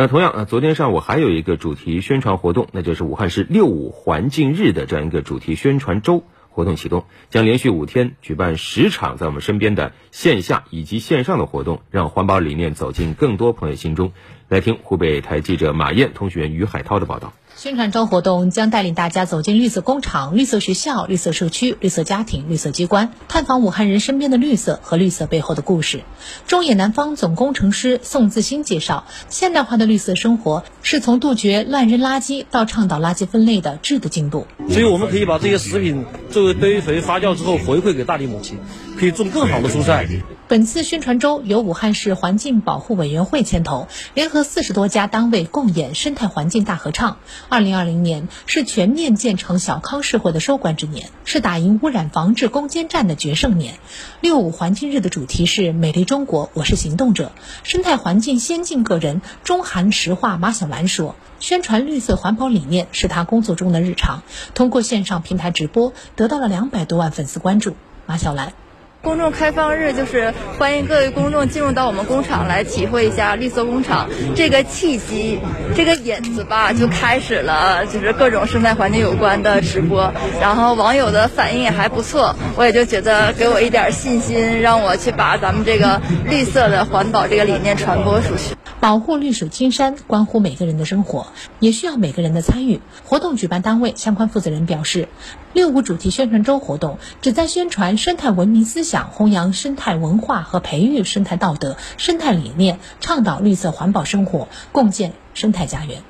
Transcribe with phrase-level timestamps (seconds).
[0.00, 14.12] 那同样啊，昨天上午还有一个主题宣传活动，那就是武汉市六五环境日的这样一个主题宣传周活动启动，将连续五天举办十场在我们身边的线下以及线上的活动，让环保理念走进更多朋友心中。
[14.48, 17.32] 来听湖北台记者马燕、通讯员于海涛的报道。
[17.58, 26.04] 宣传周活动将带领大家走进绿色工厂、绿色学校、绿色社区、绿色家庭、绿色机关，探访武汉人身边的绿色和绿色背后的故事。
[26.46, 34.46] 中野南方总工程师宋自新介绍，现代化的绿色生活是从杜绝乱扔垃圾到倡导垃圾分类的质的进步。
[34.68, 38.56] 所以我们可以把这些食品作为堆肥发酵之后回馈给大地母亲，
[38.96, 40.06] 可以种更好的蔬菜。
[40.46, 47.18] 本次宣传周由武汉市环境保护委员会牵头，联合四十多家单位共演生态环境大合唱。
[47.50, 53.78] 二零二零年是全面建成小康社会的收官之年，是打赢污染防治攻坚战的决胜年。
[54.20, 57.32] 六五环境日的主题是“美丽中国，我是行动者”。
[57.64, 64.22] 生态环境先进个人中韩石化马小兰说：“宣传绿色环保理念是他工作中的日常。”
[64.54, 67.76] 通过线上平台直播，得到了两百多万粉丝关注。
[68.04, 68.52] 马小兰。
[69.00, 75.38] 公众开放日就是欢迎各位公众进入到我们工厂来体会一下绿色工厂这个契机，
[75.76, 80.12] 这个引子吧，就开始了，就是各种生态环境有关的直播。
[80.40, 88.56] 然后网友的反应也还不错，我也就觉得给我一点信心，让我去把咱们这个绿色的环保这个理念传播出去。
[88.80, 92.80] 保护绿水青山关乎每个人的生活，也需要每个人的参与。
[93.04, 95.08] 活动举办单位相关负责人表示，
[95.52, 106.02] 六五主题宣传周活动旨在宣传生态文明思想，想弘扬生态文化和培育生态道德、生态理念，倡导绿色环保生活，共建生态家园。